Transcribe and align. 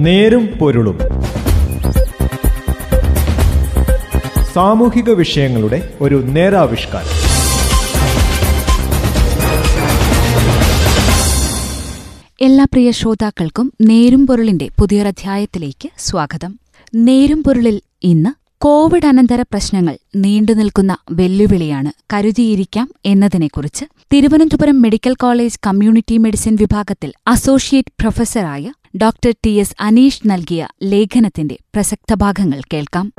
നേരും 0.00 0.46
പൊരുളും. 0.46 0.98
സാമൂഹിക 4.52 5.10
വിഷയങ്ങളുടെ 5.10 5.94
ഒരു 6.00 6.14
നേരാവിഷ്കാരം. 6.26 7.06
എല്ലാ 12.40 12.64
പ്രിയ 12.64 12.90
ശ്രോതാക്കൾക്കും 12.90 13.72
നേരും 13.80 14.26
പൊരുളിന്റെ 14.26 14.68
പുതിയൊരധ്യായത്തിലേക്ക് 14.80 15.88
സ്വാഗതം. 15.98 16.58
നേരും 16.94 17.42
പൊരുളിൽ 17.42 17.80
ഇന്ന് 18.02 18.30
കോവിഡ് 18.58 19.06
അനന്തര 19.06 19.42
പ്രശ്നങ്ങൾ 19.42 19.98
നീണ്ടുനിൽക്കുന്ന 20.16 20.96
വെല്ലുവിളിയാണ് 21.10 21.92
കരുതിയിരിക്കാം 22.12 22.88
എന്നതിനെക്കുറിച്ച് 23.06 23.84
Thiruvananthapuram 24.12 24.82
medical 24.82 25.14
college 25.14 25.58
community 25.66 26.16
medicine 26.16 26.56
വിഭാഗത്തിൽ 26.60 27.12
അസോസിയേറ്റ് 27.26 27.92
പ്രൊഫസറായ 28.00 28.72
ഡോക്ടർ 28.96 29.34
ടി 29.46 29.50
എസ് 29.50 29.74
അനീഷ് 29.80 30.20
നൽകിയ 30.26 30.68
ലേഖനത്തിന്റെ 30.82 31.58
പ്രസക്ത 31.74 32.14
ഭാഗങ്ങൾ 32.14 32.60
കേൾക്കാം. 32.72 33.12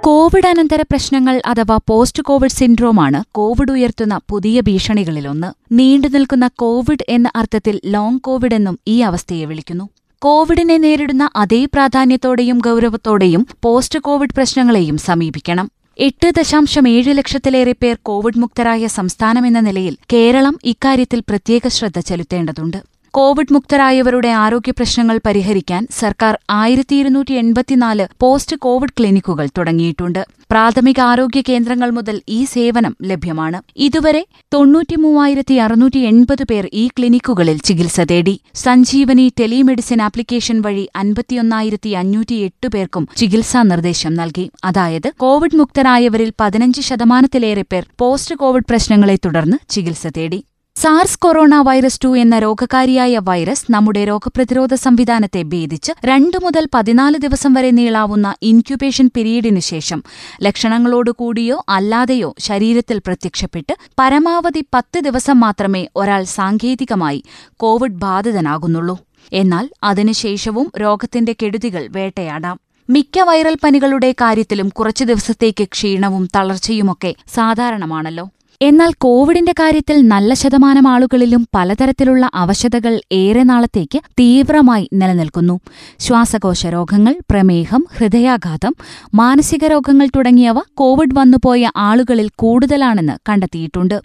കോവിഡ് 0.00 0.46
അനന്തര 0.46 0.82
പ്രശ്നങ്ങൾ 0.82 1.42
അഥവാ 1.46 1.78
പോസ്റ്റ് 1.88 2.22
കോവിഡ് 2.22 2.50
സിൻഡ്രോമാണ് 2.50 3.24
കോവിഡ് 3.32 3.72
ഉയർത്തുന്ന 3.72 4.20
പുതിയ 4.30 4.60
ഭീഷണികളിലൊന്ന്. 4.60 5.52
നീണ്ടുനിൽക്കുന്ന 5.72 6.50
കോവിഡ് 6.56 7.04
എന്ന 7.08 7.30
അർത്ഥത്തിൽ 7.36 7.80
ലോങ് 7.84 8.20
കോവിഡ് 8.20 8.54
എന്നും 8.54 8.78
ഈ 8.86 9.00
അവസ്ഥയെ 9.00 9.44
വിളിക്കുന്നു. 9.44 9.88
കോവിഡിനെ 10.18 10.78
നേരിടുന്ന 10.78 11.30
അതേ 11.36 11.64
പ്രാധാന്യത്തോടെയും 11.64 12.58
ഗൌരവത്തോടെയും 12.58 13.46
പോസ്റ്റ് 13.62 13.98
കോവിഡ് 13.98 14.34
പ്രശ്നങ്ങളെയും 14.36 14.98
സമീപിക്കണം. 14.98 15.70
എട്ട് 15.98 16.28
ദശാംശം 16.38 16.84
ഏഴ് 16.88 17.12
ലക്ഷത്തിലേറെ 17.16 17.72
പേർ 17.72 17.96
കോവിഡ് 18.02 18.40
മുക്തരായ 18.40 18.86
സംസ്ഥാനമെന്ന 18.94 19.60
നിലയിൽ 19.60 19.94
കേരളം 20.12 20.54
ഇക്കാര്യത്തിൽ 20.64 21.20
പ്രത്യേക 21.20 21.68
ശ്രദ്ധ 21.68 21.98
ചെലുത്തേണ്ടതുണ്ട് 22.00 22.78
കോവിഡ് 23.14 23.52
മുക്തരായവരുടെ 23.52 24.28
ആരോഗ്യ 24.28 24.70
പ്രശ്നങ്ങൾ 24.70 25.20
പരിഹരിക്കാൻ 25.26 25.86
സർക്കാർ 25.98 26.38
ആയിരത്തി 26.50 26.96
ഇരുന്നൂറ്റി 26.96 27.32
എൺപത്തിനാല് 27.32 28.06
പോസ്റ്റ് 28.20 28.56
കോവിഡ് 28.56 28.94
ക്ലിനിക്കുകൾ 28.98 29.48
തുടങ്ങിയിട്ടുണ്ട്. 29.58 30.26
പ്രാഥമിക 30.50 31.00
ആരോഗ്യ 31.00 31.42
കേന്ദ്രങ്ങൾ 31.48 31.90
മുതൽ 31.90 32.22
ഈ 32.28 32.44
സേവനം 32.44 32.96
ലഭ്യമാണ്. 33.02 33.62
ഇതുവരെ 33.76 34.26
തൊണ്ണൂറ്റിമൂവായിരത്തി 34.54 35.54
അറുന്നൂറ്റി 35.54 35.98
എൺപത് 35.98 36.44
പേർ 36.44 36.70
ഈ 36.72 36.88
ക്ലിനിക്കുകളിൽ 36.88 37.58
ചികിത്സ 37.58 38.00
തേടി. 38.00 38.40
സഞ്ജീവനി 38.54 39.32
ടെലിമെഡിസിൻ 39.40 40.02
ആപ്ലിക്കേഷൻ 40.02 40.60
വഴി 40.60 40.88
അൻപത്തിയൊന്നായിരത്തി 40.96 41.88
അഞ്ഞൂറ്റി 41.88 42.34
എട്ട് 42.34 42.68
പേർക്കും 42.68 43.08
ചികിത്സാ 43.16 43.62
നിർദ്ദേശം 43.62 44.14
നൽകി. 44.14 44.50
അതായത് 44.64 45.12
കോവിഡ് 45.16 45.56
മുക്തരായവരിൽ 45.56 46.32
പതിനഞ്ച് 46.40 46.80
ശതമാനത്തിലേറെ 46.80 47.64
പേർ 47.72 47.86
പോസ്റ്റ് 47.98 48.34
കോവിഡ് 48.34 48.68
പ്രശ്നങ്ങളെ 48.70 49.16
തുടർന്ന് 49.24 49.56
ചികിത്സ 49.68 50.06
തേടി. 50.06 50.44
സാർസ് 50.78 51.18
കൊറോണ 51.18 51.54
വൈറസ് 51.54 52.00
ടു 52.04 52.16
എന്ന 52.16 52.38
രോഗകാരിയായ 52.38 53.20
വൈറസ് 53.22 53.66
നമ്മുടെ 53.70 54.04
രോഗപ്രതിരോധ 54.04 54.74
സംവിധാനത്തെ 54.74 55.42
ഭേദിച്ച് 55.42 55.92
രണ്ടു 56.04 56.38
മുതൽ 56.44 56.68
പതിനാല് 56.74 57.18
ദിവസം 57.18 57.52
വരെ 57.52 57.70
നീളാവുന്ന 57.70 58.34
ഇൻക്യുബേഷൻ 58.42 59.10
പിരീഡിനു 59.14 59.60
ശേഷം 59.60 60.02
ലക്ഷണങ്ങളോടുകൂടിയോ 60.42 61.64
അല്ലാതെയോ 61.68 62.34
ശരീരത്തിൽ 62.38 62.98
പ്രത്യക്ഷപ്പെട്ട് 62.98 63.72
പരമാവധി 63.98 64.64
പത്ത് 64.74 65.00
ദിവസം 65.00 65.40
മാത്രമേ 65.40 65.88
ഒരാൾ 65.96 66.24
സാങ്കേതികമായി 66.24 67.22
കോവിഡ് 67.56 68.00
ബാധിതനാകുന്നുള്ളൂ. 68.00 68.98
എന്നാൽ 69.32 69.70
അതിനുശേഷവും 69.82 70.72
രോഗത്തിന്റെ 70.80 71.36
കെടുതികൾ 71.42 71.88
വേട്ടയാടാം. 71.90 72.60
മിക്ക 72.90 73.18
വൈറൽ 73.18 73.56
പനികളുടെ 73.64 74.12
കാര്യത്തിലും 74.12 74.68
കുറച്ചു 74.68 75.04
ദിവസത്തേക്ക് 75.04 75.64
ക്ഷീണവും 75.64 76.28
തളർച്ചയുമൊക്കെ 76.36 77.14
സാധാരണമാണല്ലോ. 77.34 78.28
എന്നാൽ 78.60 78.92
കോവിഡിന്റെ 78.98 79.52
കാര്യത്തിൽ 79.52 80.08
നല്ല 80.08 80.34
ശതമാനം 80.34 80.88
ആളുകളിലും 80.88 81.48
പലതരത്തിലുള്ള 81.54 82.30
അവശതകൾ 82.34 83.00
ഏറെ 83.12 83.42
നാളത്തേക്ക് 83.42 83.98
തീവ്രമായി 83.98 84.88
നിലനിൽക്കുന്നു. 84.92 85.60
ശ്വാസകോശ 85.98 86.66
രോഗങ്ങൾ 86.66 87.14
പ്രമേഹം 87.30 87.86
ഹൃദയാഘാതം 87.96 88.74
മാനസിക 89.14 89.64
രോഗങ്ങൾ 89.64 90.08
തുടങ്ങിയവ 90.16 90.58
കോവിഡ് 90.74 91.18
വന്നുപോയ 91.18 91.70
ആളുകളിൽ 91.76 92.30
കൂടുതലാണെന്ന് 92.36 93.12
കണ്ടെത്തിയിട്ടുണ്ട്. 93.28 94.00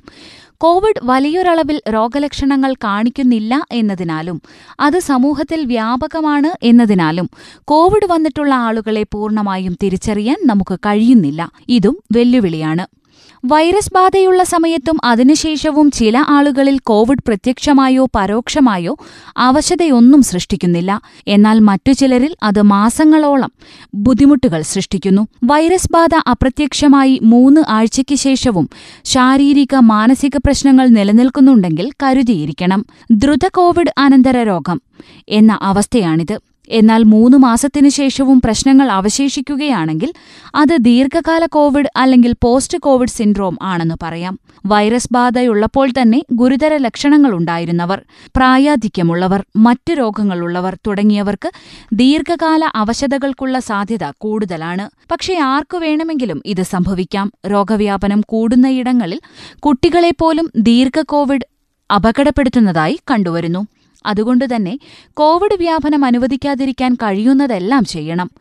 കോവിഡ് 0.58 1.00
വലിയൊരളവിൽ 1.04 1.82
രോഗലക്ഷണങ്ങൾ 1.90 2.74
കാണിക്കുന്നില്ല 2.74 3.64
എന്നതിനാലും 3.72 4.42
അത് 4.80 5.00
സമൂഹത്തിൽ 5.00 5.66
വ്യാപകമാണ് 5.66 6.66
എന്നതിനാലും 6.66 7.30
കോവിഡ് 7.66 8.12
വന്നിട്ടുള്ള 8.12 8.54
ആളുകളെ 8.54 9.04
പൂർണമായും 9.04 9.78
തിരിച്ചറിയാൻ 9.84 10.38
നമുക്ക് 10.46 10.80
കഴിയുന്നില്ല. 10.80 11.52
ഇതും 11.70 11.98
വെല്ലുവിളിയാണ്. 12.12 12.99
വൈറസ് 13.46 13.94
ബാധയുള്ള 13.94 14.44
സമയത്തും 14.44 14.98
അതിനുശേഷവും 15.04 15.92
ചില 15.92 16.24
ആളുകളിൽ 16.28 16.80
കോവിഡ് 16.80 17.24
പ്രത്യക്ഷമായോ 17.28 18.08
പരോക്ഷമായോ 18.16 18.98
അവശതയൊന്നും 19.38 20.22
സൃഷ്ടിക്കുന്നില്ല. 20.22 21.02
എന്നാൽ 21.28 21.60
മറ്റു 21.60 21.92
ചിലരിൽ 21.92 22.36
അത് 22.44 22.62
മാസങ്ങളോളം 22.62 23.52
ബുദ്ധിമുട്ടുകൾ 23.94 24.62
സൃഷ്ടിക്കുന്നു. 24.62 25.28
വൈറസ് 25.44 25.88
ബാധ 25.92 26.10
അപ്രത്യക്ഷമായി 26.30 27.20
മൂന്ന് 27.22 27.62
ആഴ്ചയ്ക്ക് 27.70 28.16
ശേഷവും 28.16 28.70
ശാരീരിക 29.06 29.76
മാനസിക 29.76 30.38
പ്രശ്നങ്ങൾ 30.38 30.88
നിലനിൽക്കുന്നുണ്ടെങ്കിൽ 30.88 31.92
കരുതിയിരിക്കണം. 32.04 32.86
ദ്രുത 33.12 33.48
കോവിഡ് 33.54 33.94
അനന്തര 33.98 34.38
രോഗം 34.44 34.82
എന്ന 35.30 35.60
അവസ്ഥയാണിത്. 35.62 36.49
എന്നാൽ 36.70 37.04
മൂന്ന് 37.04 37.38
മാസത്തിനു 37.38 37.90
ശേഷവും 37.90 38.42
പ്രശ്നങ്ങൾ 38.42 38.92
അവശേഷിക്കുകയാണെങ്കിൽ 38.92 40.14
അത് 40.56 40.78
ദീർഘകാല 40.80 41.46
കോവിഡ് 41.46 41.86
അല്ലെങ്കിൽ 41.96 42.36
പോസ്റ്റ് 42.44 42.78
കോവിഡ് 42.78 43.10
സിൻഡ്രോം 43.10 43.58
ആണെന്ന് 43.62 43.96
പറയാം. 44.04 44.40
വൈറസ് 44.66 45.10
ബാധയുള്ളപ്പോൾ 45.12 45.90
തന്നെ 46.02 46.24
ഗുരുതര 46.32 46.78
ലക്ഷണങ്ങളുണ്ടായിരുന്നവർ 46.78 48.02
പ്രായാധിക്യമുള്ളവർ 48.36 49.44
മറ്റ് 49.56 49.92
രോഗങ്ങളുള്ളവർ 49.92 50.78
തുടങ്ങിയവർക്ക് 50.88 51.52
ദീർഘകാല 51.94 52.66
അവശതകൾക്കുള്ള 52.76 53.60
സാധ്യത 53.60 54.12
കൂടുതലാണ്. 54.18 54.90
പക്ഷേ 55.12 55.40
ആർക്കു 55.40 55.78
വേണമെങ്കിലും 55.78 56.42
ഇത് 56.46 56.64
സംഭവിക്കാം. 56.64 57.32
രോഗവ്യാപനം 57.48 58.22
കൂടുന്നയിടങ്ങളിൽ 58.22 59.20
കുട്ടികളെപ്പോലും 59.60 60.52
ദീർഘ 60.56 61.02
കോവിഡ് 61.02 61.48
അപകടപ്പെടുത്തുന്നതായി 61.96 63.00
കണ്ടുവരുന്നു. 63.12 63.68
അതുകൊണ്ടുതന്നെ 64.06 64.80
കോവിഡ് 65.14 65.58
വ്യാപനം 65.58 66.06
അനുവദിക്കാതിരിക്കാൻ 66.06 66.96
കഴിയുന്നതെല്ലാം 66.96 67.86
ചെയ്യണം. 67.86 68.32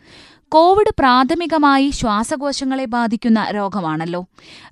കോവിഡ് 0.50 0.94
പ്രാഥമികമായി 0.98 1.90
ശ്വാസകോശങ്ങളെ 1.90 2.84
ബാധിക്കുന്ന 2.84 3.46
രോഗമാണല്ലോ. 3.54 4.26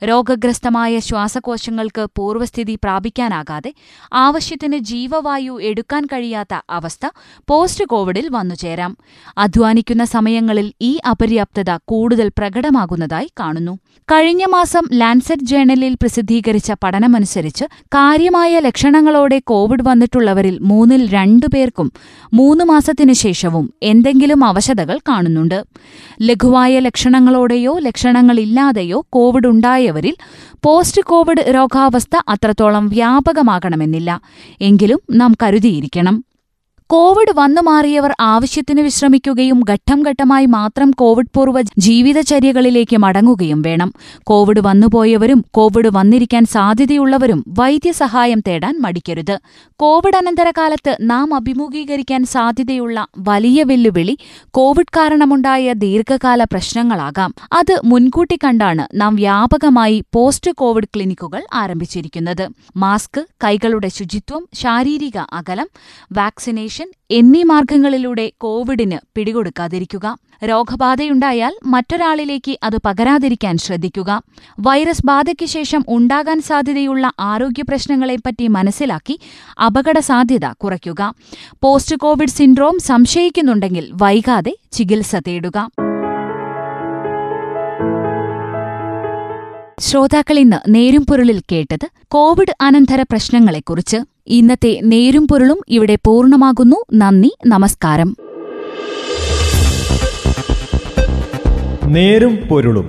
രോഗഗ്രസ്തമായ 0.04 0.98
ശ്വാസകോശങ്ങൾക്ക് 0.98 2.06
പൂർവസ്ഥിതി 2.16 2.74
പ്രാപിക്കാനാകാതെ 2.74 3.72
ആവശ്യത്തിന് 4.12 4.78
ജീവവായു 4.78 5.58
എടുക്കാൻ 5.62 6.06
കഴിയാത്ത 6.06 6.60
അവസ്ഥ 6.70 7.06
പോസ്റ്റ് 7.48 7.84
കോവിഡിൽ 7.84 8.28
വന്നുചേരാം. 8.30 8.96
അധ്വാനിക്കുന്ന 9.38 10.04
സമയങ്ങളിൽ 10.04 10.72
ഈ 10.80 10.98
അപര്യാപ്തത 11.10 11.78
കൂടുതൽ 11.84 12.28
പ്രകടമാകുന്നതായി 12.28 13.30
കാണുന്നു. 13.40 13.78
കഴിഞ്ഞ 14.12 14.44
മാസം 14.44 14.82
ലാൻസെറ്റ് 14.92 15.42
ജേണലിൽ 15.42 15.94
പ്രസിദ്ധീകരിച്ച 15.94 16.72
പഠനമനുസരിച്ച് 16.84 17.64
കാര്യമായ 17.64 18.60
ലക്ഷണങ്ങളോടെ 18.60 19.38
കോവിഡ് 19.38 19.88
വന്നിട്ടുള്ളവരിൽ 19.88 20.58
മൂന്നിൽ 20.58 21.10
രണ്ടു 21.10 21.46
പേർക്കും 21.54 21.92
മൂന്ന് 22.34 22.64
മാസത്തിനു 22.64 23.12
ശേഷവും 23.12 23.74
എന്തെങ്കിലും 23.82 24.44
അവശതകൾ 24.44 24.98
കാണുന്നുണ്ട്. 25.08 25.65
ലഘുവായ 26.22 26.78
ലക്ഷണങ്ങളോടെയോ 26.78 27.78
ലക്ഷണങ്ങളില്ലാതെയോ 27.78 29.06
കോവിഡ് 29.10 29.46
ഉണ്ടായവരിൽ 29.46 30.14
പോസ്റ്റ് 30.64 31.02
കോവിഡ് 31.02 31.54
രോഗാവസ്ഥ 31.54 32.20
അത്രത്തോളം 32.28 32.88
വ്യാപകമാകണമെന്നില്ല. 32.88 34.20
എങ്കിലും 34.60 35.00
നാം 35.10 35.34
കരുതിയിരിക്കണം. 35.42 36.24
കോവിഡ് 36.88 37.32
വന്നു 37.34 37.60
മാറിയവർ 37.60 38.14
ആവശ്യത്തിന് 38.20 38.80
വിശ്രമിക്കുകയും 38.80 39.64
ഘട്ടം 39.70 40.02
ഘട്ടമായി 40.08 40.46
മാത്രം 40.46 40.90
കോവിഡ് 40.90 41.26
പൂർവ 41.34 41.62
ജീവിതചര്യകളിലേക്ക് 41.78 42.96
മടങ്ങുകയും 42.96 43.62
വേണം. 43.62 43.94
കോവിഡ് 44.24 44.60
വന്നുപോയവരും 44.60 45.44
കോവിഡ് 45.50 45.88
വന്നിരിക്കാൻ 45.92 46.44
സാധ്യതയുള്ളവരും 46.44 47.44
വൈദ്യസഹായം 47.48 48.42
തേടാൻ 48.48 48.80
മടിക്കരുത്. 48.80 49.38
കോവിഡ് 49.76 50.16
അനന്തരകാലത്ത് 50.16 50.96
നാം 51.00 51.34
അഭിമുഖീകരിക്കാൻ 51.34 52.24
സാധ്യതയുള്ള 52.24 53.06
വലിയ 53.18 53.62
വെല്ലുവിളി 53.62 54.18
കോവിഡ് 54.50 54.92
കാരണമുണ്ടായ 54.96 55.72
ദീർഘകാല 55.72 56.44
പ്രശ്നങ്ങളാകാം. 56.44 57.34
അത് 57.52 57.80
മുൻകൂട്ടി 57.84 58.38
കണ്ടാണ് 58.44 58.86
നാം 58.94 59.16
വ്യാപകമായി 59.16 60.04
പോസ്റ്റ് 60.14 60.50
കോവിഡ് 60.50 60.84
ക്ലിനിക്കുകൾ 60.84 61.42
ആരംഭിച്ചിരിക്കുന്നത്. 61.54 62.48
മാസ്ക് 62.76 63.26
കൈകളുടെ 63.44 63.88
ശുചിത്വം 63.88 64.48
ശാരീരിക 64.54 65.18
അകലം 65.32 65.68
വാക്സിനേഷൻ 66.76 66.92
എന്നീ 67.10 67.42
മാർഗങ്ങളിലൂടെ 67.42 68.32
കോവിഡിന് 68.38 68.98
പിടികൊടുക്കാതിരിക്കുക. 69.14 70.16
രോഗബാധയുണ്ടായാൽ 70.44 71.54
മറ്റൊരാളിലേക്ക് 71.64 72.58
അത് 72.62 72.76
പകരാതിരിക്കാൻ 72.86 73.56
ശ്രദ്ധിക്കുക. 73.56 74.22
വൈറസ് 74.60 75.06
ബാധയ്ക്ക് 75.06 75.46
ശേഷം 75.46 75.84
ഉണ്ടാകാൻ 75.88 76.40
സാധ്യതയുള്ള 76.40 77.12
ആരോഗ്യ 77.20 77.62
പ്രശ്നങ്ങളെപ്പറ്റി 77.68 78.48
മനസ്സിലാക്കി 78.48 79.18
അപകട 79.66 79.98
സാധ്യത 79.98 80.46
കുറയ്ക്കുക. 80.52 81.14
പോസ്റ്റ് 81.62 81.96
കോവിഡ് 81.96 82.28
സിൻഡ്രോം 82.28 82.78
സംശയിക്കുന്നുണ്ടെങ്കിൽ 82.78 83.90
വൈകാതെ 84.02 84.54
ചികിത്സ 84.72 85.16
തേടുക. 85.16 85.68
ശ്രോതാക്കൾ 89.80 90.38
ഇന്ന് 90.38 90.56
നേരും 90.68 91.06
പൊരുളിൽ 91.06 91.40
കേട്ടത് 91.52 91.88
കോവിഡ് 92.08 92.54
അനന്തര 92.60 93.02
പ്രശ്നങ്ങളെക്കുറിച്ച്. 93.02 94.15
ഇന്നത്തെ 94.28 94.80
നേരും 94.82 95.28
പൊരുളും 95.28 95.60
ഇവിടെ 95.68 95.98
പൂർണമാകുന്നു. 96.06 96.76
നന്ദി 96.94 97.36
നമസ്കാരം. 97.46 98.16
നേരും 101.86 102.38
പൊരുളും. 102.50 102.88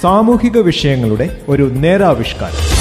സാമൂഹിക 0.00 0.58
വിഷയങ്ങളുടെ 0.58 1.40
ഒരു 1.48 1.62
നേരാവിഷ്കാരം. 1.62 2.73